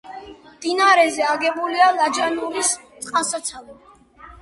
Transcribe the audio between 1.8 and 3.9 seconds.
ლაჯანურის წყალსაცავი.